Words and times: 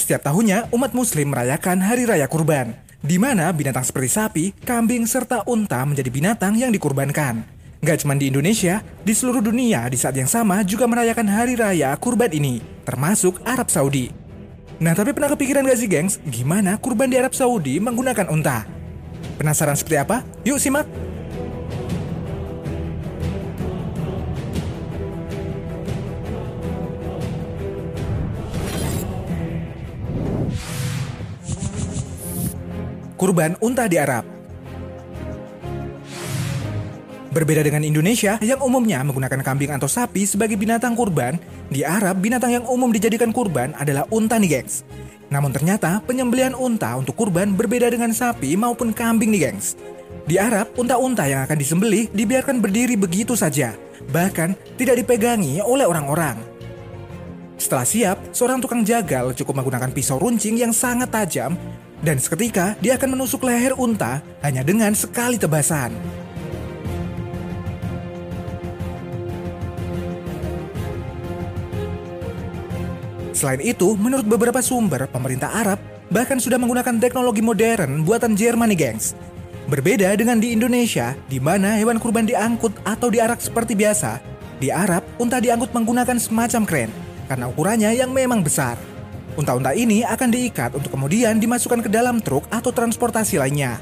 setiap 0.00 0.24
tahunnya 0.24 0.72
umat 0.72 0.96
muslim 0.96 1.28
merayakan 1.28 1.84
Hari 1.84 2.08
Raya 2.08 2.24
Kurban, 2.24 2.72
di 3.04 3.20
mana 3.20 3.52
binatang 3.52 3.84
seperti 3.84 4.08
sapi, 4.08 4.44
kambing, 4.64 5.04
serta 5.04 5.44
unta 5.44 5.84
menjadi 5.84 6.08
binatang 6.08 6.56
yang 6.56 6.72
dikurbankan. 6.72 7.44
Gak 7.84 8.04
cuma 8.04 8.16
di 8.16 8.32
Indonesia, 8.32 8.80
di 9.04 9.12
seluruh 9.12 9.44
dunia 9.44 9.88
di 9.92 10.00
saat 10.00 10.16
yang 10.16 10.28
sama 10.28 10.64
juga 10.64 10.88
merayakan 10.88 11.28
Hari 11.28 11.54
Raya 11.60 11.92
Kurban 12.00 12.32
ini, 12.32 12.64
termasuk 12.88 13.40
Arab 13.44 13.68
Saudi. 13.68 14.08
Nah 14.80 14.96
tapi 14.96 15.12
pernah 15.12 15.32
kepikiran 15.36 15.68
gak 15.68 15.80
sih 15.80 15.88
gengs, 15.88 16.16
gimana 16.24 16.80
kurban 16.80 17.12
di 17.12 17.20
Arab 17.20 17.36
Saudi 17.36 17.76
menggunakan 17.76 18.32
unta? 18.32 18.64
Penasaran 19.36 19.76
seperti 19.76 20.00
apa? 20.00 20.24
Yuk 20.48 20.56
simak! 20.56 21.09
Kurban 33.20 33.52
unta 33.60 33.84
di 33.84 34.00
Arab 34.00 34.24
Berbeda 37.36 37.60
dengan 37.60 37.84
Indonesia 37.84 38.40
yang 38.40 38.64
umumnya 38.64 39.04
menggunakan 39.04 39.44
kambing 39.44 39.76
atau 39.76 39.84
sapi 39.84 40.24
sebagai 40.24 40.56
binatang 40.56 40.96
kurban, 40.96 41.36
di 41.68 41.84
Arab 41.84 42.24
binatang 42.24 42.48
yang 42.56 42.64
umum 42.64 42.88
dijadikan 42.88 43.28
kurban 43.28 43.76
adalah 43.76 44.08
unta 44.08 44.40
nih 44.40 44.56
gengs. 44.64 44.88
Namun 45.28 45.52
ternyata 45.52 46.00
penyembelihan 46.08 46.56
unta 46.56 46.96
untuk 46.96 47.12
kurban 47.12 47.52
berbeda 47.52 47.92
dengan 47.92 48.16
sapi 48.16 48.56
maupun 48.56 48.88
kambing 48.96 49.36
nih 49.36 49.52
gengs. 49.52 49.76
Di 50.24 50.40
Arab, 50.40 50.72
unta-unta 50.80 51.28
yang 51.28 51.44
akan 51.44 51.60
disembelih 51.60 52.08
dibiarkan 52.16 52.56
berdiri 52.64 52.96
begitu 52.96 53.36
saja, 53.36 53.76
bahkan 54.16 54.56
tidak 54.80 54.96
dipegangi 54.96 55.60
oleh 55.60 55.84
orang-orang. 55.84 56.40
Setelah 57.60 57.84
siap, 57.84 58.16
seorang 58.32 58.64
tukang 58.64 58.80
jagal 58.80 59.36
cukup 59.36 59.60
menggunakan 59.60 59.92
pisau 59.92 60.16
runcing 60.16 60.56
yang 60.56 60.72
sangat 60.72 61.12
tajam 61.12 61.60
dan 62.00 62.16
seketika 62.16 62.76
dia 62.80 62.96
akan 62.96 63.16
menusuk 63.16 63.44
leher 63.44 63.76
unta 63.76 64.24
hanya 64.40 64.64
dengan 64.64 64.92
sekali 64.96 65.36
tebasan. 65.36 65.92
Selain 73.40 73.62
itu, 73.64 73.96
menurut 73.96 74.28
beberapa 74.28 74.60
sumber, 74.60 75.08
pemerintah 75.08 75.48
Arab 75.48 75.80
bahkan 76.12 76.36
sudah 76.36 76.60
menggunakan 76.60 77.00
teknologi 77.00 77.40
modern 77.40 78.04
buatan 78.04 78.36
Jerman 78.36 78.68
nih 78.68 78.76
gengs. 78.76 79.16
Berbeda 79.64 80.12
dengan 80.12 80.36
di 80.36 80.52
Indonesia, 80.52 81.16
di 81.24 81.40
mana 81.40 81.80
hewan 81.80 81.96
kurban 81.96 82.28
diangkut 82.28 82.84
atau 82.84 83.08
diarak 83.08 83.40
seperti 83.40 83.72
biasa, 83.72 84.20
di 84.60 84.68
Arab, 84.68 85.00
unta 85.16 85.40
diangkut 85.40 85.72
menggunakan 85.72 86.20
semacam 86.20 86.62
kren 86.68 86.90
karena 87.32 87.48
ukurannya 87.48 87.96
yang 87.96 88.12
memang 88.12 88.44
besar. 88.44 88.76
Unta-unta 89.40 89.72
ini 89.72 90.04
akan 90.04 90.28
diikat 90.28 90.76
untuk 90.76 90.92
kemudian 90.92 91.40
dimasukkan 91.40 91.80
ke 91.80 91.88
dalam 91.88 92.20
truk 92.20 92.44
atau 92.52 92.68
transportasi 92.76 93.40
lainnya. 93.40 93.80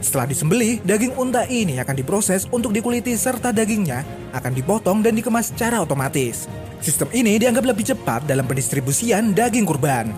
Setelah 0.00 0.24
disembelih, 0.24 0.80
daging 0.80 1.12
unta 1.12 1.44
ini 1.44 1.76
akan 1.76 1.92
diproses 1.92 2.48
untuk 2.48 2.72
dikuliti 2.72 3.12
serta 3.12 3.52
dagingnya 3.52 4.00
akan 4.32 4.56
dipotong 4.56 5.04
dan 5.04 5.12
dikemas 5.12 5.52
secara 5.52 5.84
otomatis. 5.84 6.48
Sistem 6.80 7.12
ini 7.12 7.36
dianggap 7.36 7.68
lebih 7.68 7.84
cepat 7.84 8.24
dalam 8.24 8.48
pendistribusian 8.48 9.36
daging 9.36 9.68
kurban. 9.68 10.08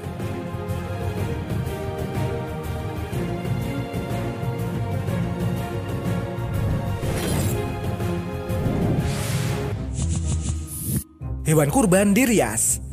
Hewan 11.43 11.75
kurban 11.75 12.15
dirias 12.15 12.90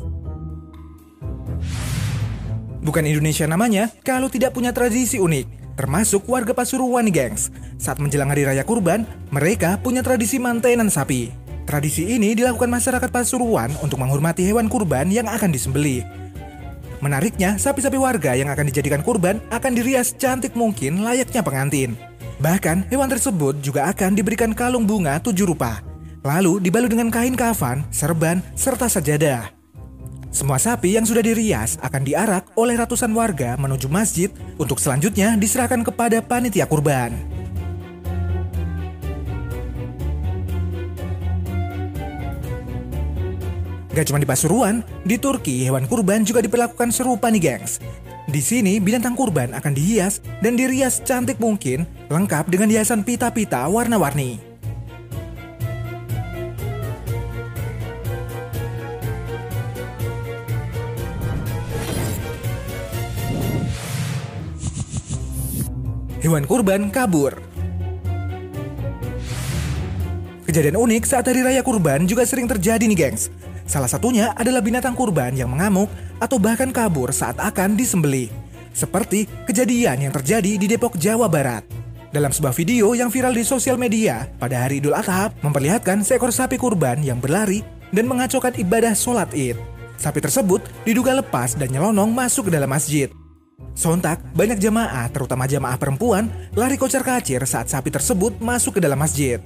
Bukan 2.88 3.04
Indonesia 3.04 3.44
namanya 3.44 3.92
kalau 4.00 4.32
tidak 4.32 4.56
punya 4.56 4.72
tradisi 4.72 5.20
unik, 5.20 5.76
termasuk 5.76 6.24
warga 6.24 6.56
Pasuruan 6.56 7.04
nih 7.04 7.12
gengs. 7.20 7.52
Saat 7.76 8.00
menjelang 8.00 8.32
hari 8.32 8.48
raya 8.48 8.64
kurban, 8.64 9.04
mereka 9.28 9.76
punya 9.76 10.00
tradisi 10.00 10.40
mantenan 10.40 10.88
sapi. 10.88 11.28
Tradisi 11.68 12.08
ini 12.08 12.32
dilakukan 12.32 12.72
masyarakat 12.72 13.12
Pasuruan 13.12 13.68
untuk 13.84 14.00
menghormati 14.00 14.40
hewan 14.48 14.72
kurban 14.72 15.12
yang 15.12 15.28
akan 15.28 15.52
disembelih. 15.52 16.00
Menariknya, 17.04 17.60
sapi-sapi 17.60 18.00
warga 18.00 18.32
yang 18.32 18.48
akan 18.48 18.72
dijadikan 18.72 19.04
kurban 19.04 19.36
akan 19.52 19.76
dirias 19.76 20.16
cantik 20.16 20.56
mungkin 20.56 21.04
layaknya 21.04 21.44
pengantin. 21.44 21.92
Bahkan, 22.40 22.88
hewan 22.88 23.12
tersebut 23.12 23.60
juga 23.60 23.84
akan 23.92 24.16
diberikan 24.16 24.56
kalung 24.56 24.88
bunga 24.88 25.20
tujuh 25.20 25.44
rupa. 25.44 25.84
Lalu 26.24 26.64
dibalut 26.64 26.88
dengan 26.88 27.12
kain 27.12 27.36
kafan, 27.36 27.84
serban, 27.92 28.40
serta 28.56 28.88
sajadah. 28.88 29.57
Semua 30.28 30.60
sapi 30.60 30.92
yang 30.92 31.08
sudah 31.08 31.24
dirias 31.24 31.80
akan 31.80 32.04
diarak 32.04 32.52
oleh 32.52 32.76
ratusan 32.76 33.08
warga 33.16 33.56
menuju 33.56 33.88
masjid 33.88 34.28
untuk 34.60 34.76
selanjutnya 34.76 35.34
diserahkan 35.40 35.80
kepada 35.80 36.20
panitia 36.20 36.68
kurban. 36.68 37.16
Gak 43.98 44.14
cuma 44.14 44.22
di 44.22 44.28
Pasuruan, 44.30 44.86
di 45.02 45.18
Turki 45.18 45.66
hewan 45.66 45.90
kurban 45.90 46.22
juga 46.22 46.38
diperlakukan 46.38 46.94
serupa 46.94 47.32
nih 47.34 47.42
gengs. 47.42 47.82
Di 48.28 48.38
sini 48.38 48.78
binatang 48.78 49.18
kurban 49.18 49.50
akan 49.56 49.74
dihias 49.74 50.22
dan 50.38 50.54
dirias 50.54 51.02
cantik 51.02 51.40
mungkin, 51.42 51.82
lengkap 52.06 52.46
dengan 52.46 52.70
hiasan 52.70 53.02
pita-pita 53.02 53.66
warna-warni. 53.66 54.47
Hewan 66.28 66.44
kurban 66.44 66.92
kabur. 66.92 67.40
Kejadian 70.44 70.76
unik 70.76 71.08
saat 71.08 71.24
hari 71.24 71.40
raya 71.40 71.64
kurban 71.64 72.04
juga 72.04 72.28
sering 72.28 72.44
terjadi 72.44 72.84
nih 72.84 73.00
gengs. 73.00 73.32
Salah 73.64 73.88
satunya 73.88 74.36
adalah 74.36 74.60
binatang 74.60 74.92
kurban 74.92 75.32
yang 75.32 75.48
mengamuk 75.48 75.88
atau 76.20 76.36
bahkan 76.36 76.68
kabur 76.68 77.16
saat 77.16 77.40
akan 77.40 77.80
disembelih. 77.80 78.28
Seperti 78.76 79.24
kejadian 79.48 80.04
yang 80.04 80.12
terjadi 80.12 80.60
di 80.60 80.68
Depok, 80.68 81.00
Jawa 81.00 81.32
Barat. 81.32 81.64
Dalam 82.12 82.28
sebuah 82.28 82.52
video 82.52 82.92
yang 82.92 83.08
viral 83.08 83.32
di 83.32 83.48
sosial 83.48 83.80
media 83.80 84.28
pada 84.36 84.68
hari 84.68 84.84
Idul 84.84 85.00
Adha 85.00 85.32
memperlihatkan 85.40 86.04
seekor 86.04 86.28
sapi 86.28 86.60
kurban 86.60 87.00
yang 87.00 87.24
berlari 87.24 87.64
dan 87.88 88.04
mengacaukan 88.04 88.52
ibadah 88.60 88.92
sholat 88.92 89.32
id. 89.32 89.56
Sapi 89.96 90.20
tersebut 90.20 90.60
diduga 90.84 91.16
lepas 91.16 91.56
dan 91.56 91.72
nyelonong 91.72 92.12
masuk 92.12 92.52
ke 92.52 92.60
dalam 92.60 92.68
masjid. 92.68 93.08
Sontak, 93.78 94.18
banyak 94.34 94.58
jamaah, 94.58 95.06
terutama 95.14 95.46
jamaah 95.46 95.78
perempuan, 95.78 96.26
lari 96.58 96.74
kocar 96.74 97.06
kacir 97.06 97.38
saat 97.46 97.70
sapi 97.70 97.94
tersebut 97.94 98.34
masuk 98.42 98.78
ke 98.78 98.80
dalam 98.82 98.98
masjid. 98.98 99.38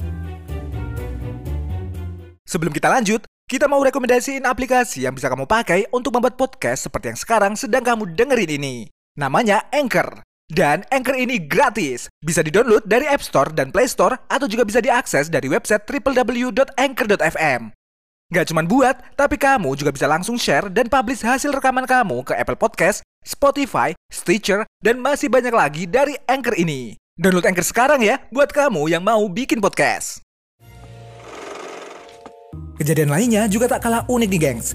Sebelum 2.49 2.73
kita 2.73 2.89
lanjut, 2.89 3.29
kita 3.45 3.69
mau 3.69 3.85
rekomendasiin 3.85 4.49
aplikasi 4.49 5.05
yang 5.05 5.13
bisa 5.13 5.29
kamu 5.29 5.45
pakai 5.45 5.85
untuk 5.93 6.17
membuat 6.17 6.41
podcast 6.41 6.89
seperti 6.89 7.13
yang 7.13 7.21
sekarang 7.21 7.53
sedang 7.61 7.85
kamu 7.85 8.17
dengerin 8.17 8.57
ini. 8.57 8.77
Namanya 9.21 9.69
Anchor. 9.69 10.25
Dan 10.49 10.85
Anchor 10.89 11.17
ini 11.17 11.37
gratis. 11.37 12.09
Bisa 12.25 12.41
di-download 12.41 12.89
dari 12.89 13.05
App 13.09 13.21
Store 13.21 13.53
dan 13.53 13.69
Play 13.69 13.85
Store 13.85 14.17
atau 14.33 14.49
juga 14.49 14.65
bisa 14.65 14.81
diakses 14.81 15.29
dari 15.29 15.53
website 15.53 15.85
www.anchor.fm. 15.85 17.73
Gak 18.33 18.49
cuma 18.49 18.65
buat, 18.65 18.97
tapi 19.13 19.37
kamu 19.37 19.77
juga 19.77 19.93
bisa 19.93 20.09
langsung 20.09 20.41
share 20.41 20.73
dan 20.73 20.89
publish 20.89 21.21
hasil 21.21 21.53
rekaman 21.53 21.85
kamu 21.85 22.25
ke 22.25 22.33
Apple 22.33 22.57
Podcast, 22.57 23.05
Spotify, 23.23 23.95
Stitcher, 24.11 24.67
dan 24.83 24.99
masih 24.99 25.31
banyak 25.31 25.55
lagi 25.55 25.87
dari 25.87 26.19
Anchor 26.27 26.59
ini. 26.59 26.99
Download 27.15 27.47
Anchor 27.47 27.63
sekarang 27.63 28.03
ya, 28.03 28.19
buat 28.35 28.51
kamu 28.51 28.91
yang 28.91 29.03
mau 29.07 29.23
bikin 29.31 29.63
podcast. 29.63 30.19
Kejadian 32.83 33.15
lainnya 33.15 33.47
juga 33.47 33.71
tak 33.71 33.87
kalah 33.87 34.03
unik 34.11 34.29
nih 34.29 34.41
gengs. 34.43 34.75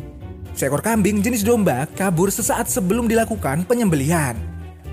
Seekor 0.55 0.79
kambing 0.79 1.19
jenis 1.19 1.43
domba 1.43 1.85
kabur 1.99 2.31
sesaat 2.31 2.71
sebelum 2.71 3.05
dilakukan 3.11 3.67
penyembelihan. 3.67 4.39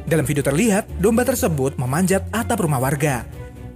Dalam 0.04 0.26
video 0.26 0.42
terlihat, 0.42 0.90
domba 0.98 1.22
tersebut 1.22 1.78
memanjat 1.78 2.26
atap 2.34 2.66
rumah 2.66 2.82
warga. 2.82 3.22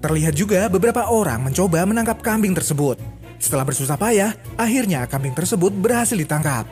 Terlihat 0.02 0.34
juga 0.34 0.66
beberapa 0.66 1.06
orang 1.06 1.48
mencoba 1.48 1.86
menangkap 1.86 2.19
kambing 2.20 2.52
tersebut. 2.52 2.98
Setelah 3.38 3.62
bersusah 3.62 3.94
payah, 3.94 4.34
akhirnya 4.58 5.06
kambing 5.06 5.38
tersebut 5.38 5.70
berhasil 5.70 6.19
ditangkap. 6.19 6.66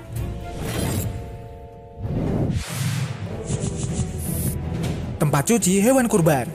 Tempat 5.17 5.43
cuci 5.49 5.81
hewan 5.81 6.07
kurban. 6.07 6.49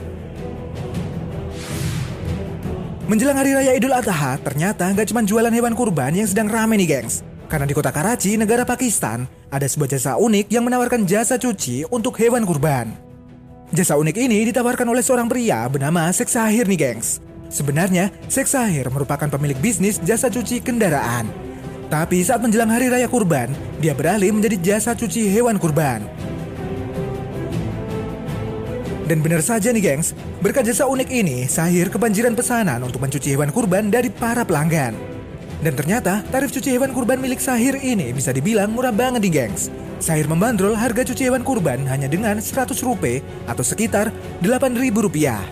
Menjelang 3.09 3.35
Hari 3.35 3.51
Raya 3.51 3.71
Idul 3.75 3.91
Adha, 3.91 4.39
ternyata 4.39 4.87
nggak 4.87 5.11
cuma 5.11 5.19
jualan 5.25 5.51
hewan 5.51 5.75
kurban 5.75 6.15
yang 6.15 6.29
sedang 6.29 6.47
rame 6.47 6.79
nih 6.79 6.95
gengs. 6.95 7.27
Karena 7.51 7.67
di 7.67 7.75
kota 7.75 7.91
Karachi, 7.91 8.39
negara 8.39 8.63
Pakistan, 8.63 9.27
ada 9.51 9.67
sebuah 9.67 9.99
jasa 9.99 10.15
unik 10.15 10.47
yang 10.47 10.63
menawarkan 10.63 11.03
jasa 11.03 11.35
cuci 11.35 11.83
untuk 11.91 12.15
hewan 12.15 12.47
kurban. 12.47 12.95
Jasa 13.75 13.99
unik 13.99 14.15
ini 14.15 14.47
ditawarkan 14.47 14.87
oleh 14.87 15.03
seorang 15.03 15.27
pria 15.27 15.67
bernama 15.67 16.07
Seksahir 16.15 16.63
nih 16.71 16.79
gengs. 16.79 17.19
Sebenarnya, 17.51 18.07
Seksahir 18.31 18.87
merupakan 18.87 19.27
pemilik 19.27 19.59
bisnis 19.59 19.99
jasa 19.99 20.31
cuci 20.31 20.63
kendaraan. 20.63 21.27
Tapi 21.91 22.23
saat 22.23 22.39
menjelang 22.39 22.71
Hari 22.71 22.87
Raya 22.87 23.11
Kurban, 23.11 23.51
dia 23.83 23.91
beralih 23.91 24.31
menjadi 24.31 24.55
jasa 24.55 24.95
cuci 24.95 25.27
hewan 25.27 25.59
kurban. 25.59 26.07
Dan 29.11 29.19
benar 29.19 29.43
saja 29.43 29.75
nih 29.75 29.83
gengs, 29.83 30.15
berkat 30.39 30.71
jasa 30.71 30.87
unik 30.87 31.11
ini, 31.11 31.43
Sahir 31.43 31.91
kebanjiran 31.91 32.31
pesanan 32.31 32.79
untuk 32.79 33.03
mencuci 33.03 33.35
hewan 33.35 33.51
kurban 33.51 33.91
dari 33.91 34.07
para 34.07 34.47
pelanggan. 34.47 34.95
Dan 35.59 35.75
ternyata 35.75 36.23
tarif 36.31 36.55
cuci 36.55 36.71
hewan 36.71 36.95
kurban 36.95 37.19
milik 37.19 37.43
Sahir 37.43 37.75
ini 37.75 38.15
bisa 38.15 38.31
dibilang 38.31 38.71
murah 38.71 38.95
banget 38.95 39.19
nih 39.27 39.33
gengs. 39.35 39.67
Sahir 39.99 40.31
membandrol 40.31 40.79
harga 40.79 41.03
cuci 41.03 41.27
hewan 41.27 41.43
kurban 41.43 41.83
hanya 41.91 42.07
dengan 42.07 42.39
100 42.39 42.71
rupiah 42.87 43.19
atau 43.51 43.67
sekitar 43.67 44.15
8.000 44.39 44.79
rupiah. 45.03 45.43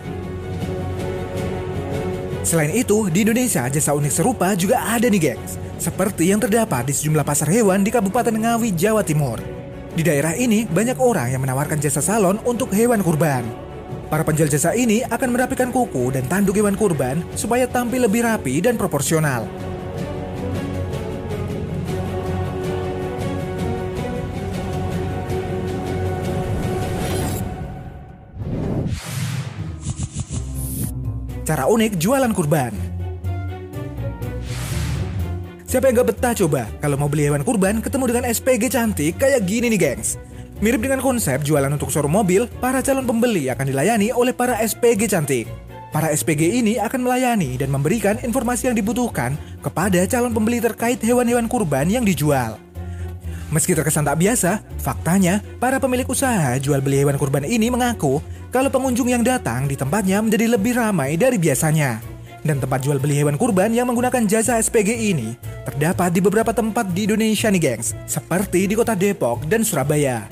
Selain 2.48 2.72
itu, 2.72 3.12
di 3.12 3.28
Indonesia 3.28 3.68
jasa 3.68 3.92
unik 3.92 4.24
serupa 4.24 4.56
juga 4.56 4.88
ada 4.88 5.12
nih 5.12 5.36
gengs. 5.36 5.60
Seperti 5.84 6.32
yang 6.32 6.40
terdapat 6.40 6.88
di 6.88 6.96
sejumlah 6.96 7.28
pasar 7.28 7.52
hewan 7.52 7.84
di 7.84 7.92
Kabupaten 7.92 8.40
Ngawi, 8.40 8.72
Jawa 8.72 9.04
Timur. 9.04 9.59
Di 10.00 10.08
daerah 10.08 10.32
ini, 10.32 10.64
banyak 10.64 10.96
orang 10.96 11.28
yang 11.36 11.44
menawarkan 11.44 11.76
jasa 11.76 12.00
salon 12.00 12.40
untuk 12.48 12.72
hewan 12.72 13.04
kurban. 13.04 13.44
Para 14.08 14.24
penjual 14.24 14.48
jasa 14.48 14.72
ini 14.72 15.04
akan 15.04 15.36
merapikan 15.36 15.76
kuku 15.76 16.16
dan 16.16 16.24
tanduk 16.32 16.56
hewan 16.56 16.80
kurban 16.80 17.20
supaya 17.36 17.68
tampil 17.68 18.08
lebih 18.08 18.24
rapi 18.24 18.64
dan 18.64 18.80
proporsional. 18.80 19.44
Cara 31.44 31.68
unik 31.68 32.00
jualan 32.00 32.32
kurban. 32.32 32.89
Siapa 35.70 35.86
yang 35.86 36.02
gak 36.02 36.10
betah 36.10 36.34
coba 36.34 36.66
kalau 36.82 36.98
mau 36.98 37.06
beli 37.06 37.30
hewan 37.30 37.46
kurban 37.46 37.78
ketemu 37.78 38.10
dengan 38.10 38.26
SPG 38.26 38.74
cantik 38.74 39.22
kayak 39.22 39.46
gini 39.46 39.70
nih 39.70 39.78
gengs. 39.78 40.18
Mirip 40.66 40.82
dengan 40.82 40.98
konsep 40.98 41.46
jualan 41.46 41.70
untuk 41.70 41.94
showroom 41.94 42.10
mobil, 42.10 42.50
para 42.58 42.82
calon 42.82 43.06
pembeli 43.06 43.54
akan 43.54 43.70
dilayani 43.70 44.10
oleh 44.10 44.34
para 44.34 44.58
SPG 44.66 45.06
cantik. 45.14 45.46
Para 45.94 46.10
SPG 46.10 46.58
ini 46.58 46.82
akan 46.82 47.06
melayani 47.06 47.54
dan 47.62 47.70
memberikan 47.70 48.18
informasi 48.18 48.74
yang 48.74 48.82
dibutuhkan 48.82 49.38
kepada 49.62 50.10
calon 50.10 50.34
pembeli 50.34 50.58
terkait 50.58 50.98
hewan-hewan 51.06 51.46
kurban 51.46 51.86
yang 51.86 52.02
dijual. 52.02 52.58
Meski 53.54 53.78
terkesan 53.78 54.10
tak 54.10 54.18
biasa, 54.18 54.66
faktanya 54.82 55.38
para 55.62 55.78
pemilik 55.78 56.10
usaha 56.10 56.58
jual 56.58 56.82
beli 56.82 57.06
hewan 57.06 57.22
kurban 57.22 57.46
ini 57.46 57.70
mengaku 57.70 58.26
kalau 58.50 58.74
pengunjung 58.74 59.14
yang 59.14 59.22
datang 59.22 59.70
di 59.70 59.78
tempatnya 59.78 60.18
menjadi 60.26 60.50
lebih 60.50 60.82
ramai 60.82 61.14
dari 61.14 61.38
biasanya. 61.38 62.19
Dan 62.40 62.64
tempat 62.64 62.80
jual 62.80 62.98
beli 63.04 63.20
hewan 63.20 63.36
kurban 63.36 63.76
yang 63.76 63.88
menggunakan 63.92 64.24
jasa 64.24 64.56
SPG 64.64 64.96
ini 64.96 65.36
terdapat 65.68 66.10
di 66.16 66.24
beberapa 66.24 66.56
tempat 66.56 66.88
di 66.96 67.04
Indonesia 67.06 67.52
nih 67.52 67.62
gengs, 67.62 67.92
seperti 68.08 68.64
di 68.66 68.76
kota 68.80 68.96
Depok 68.96 69.44
dan 69.46 69.62
Surabaya. 69.68 70.26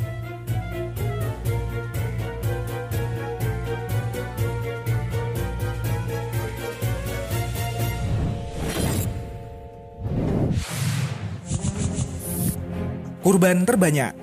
Kurban 13.27 13.67
terbanyak. 13.67 14.15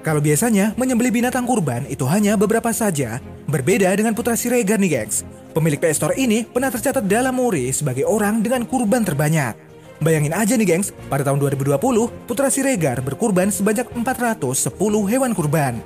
Kalau 0.00 0.18
biasanya 0.24 0.72
menyembeli 0.74 1.12
binatang 1.12 1.44
kurban 1.44 1.84
itu 1.86 2.08
hanya 2.08 2.34
beberapa 2.34 2.72
saja, 2.72 3.20
berbeda 3.52 3.92
dengan 3.92 4.16
Putra 4.16 4.32
Siregar 4.32 4.80
nih 4.80 4.96
gengs. 4.96 5.28
Pemilik 5.52 5.76
PS 5.76 6.00
Store 6.00 6.16
ini 6.16 6.48
pernah 6.48 6.72
tercatat 6.72 7.04
dalam 7.04 7.36
Muri 7.36 7.68
sebagai 7.76 8.08
orang 8.08 8.40
dengan 8.40 8.64
kurban 8.64 9.04
terbanyak. 9.04 9.52
Bayangin 10.00 10.32
aja 10.32 10.56
nih 10.56 10.64
gengs, 10.64 10.96
pada 11.12 11.22
tahun 11.22 11.38
2020, 11.38 11.76
Putra 12.24 12.48
Siregar 12.48 13.04
berkurban 13.04 13.52
sebanyak 13.52 13.86
410 13.92 14.72
hewan 15.12 15.36
kurban. 15.36 15.78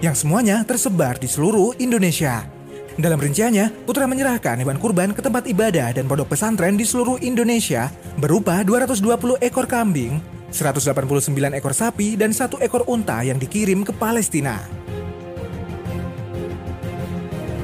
Yang 0.00 0.24
semuanya 0.24 0.64
tersebar 0.64 1.20
di 1.20 1.28
seluruh 1.28 1.76
Indonesia. 1.76 2.48
Dalam 2.96 3.20
rinciannya, 3.20 3.84
Putra 3.84 4.08
menyerahkan 4.08 4.58
hewan 4.58 4.80
kurban 4.80 5.12
ke 5.12 5.20
tempat 5.20 5.44
ibadah 5.44 5.92
dan 5.92 6.08
pondok 6.08 6.32
pesantren 6.32 6.74
di 6.74 6.88
seluruh 6.88 7.20
Indonesia 7.20 7.92
berupa 8.16 8.64
220 8.64 9.38
ekor 9.44 9.68
kambing, 9.68 10.39
189 10.50 11.32
ekor 11.56 11.74
sapi, 11.74 12.18
dan 12.18 12.34
satu 12.34 12.58
ekor 12.58 12.84
unta 12.90 13.22
yang 13.22 13.38
dikirim 13.38 13.86
ke 13.86 13.94
Palestina. 13.94 14.58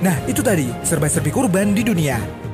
Nah, 0.00 0.16
itu 0.30 0.38
tadi 0.38 0.70
serba-serbi 0.86 1.34
kurban 1.34 1.74
di 1.74 1.82
dunia. 1.82 2.45